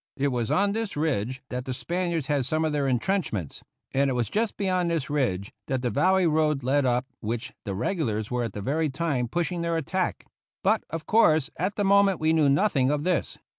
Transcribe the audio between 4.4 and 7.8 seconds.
beyond this ridge that the Valley Road led, up which the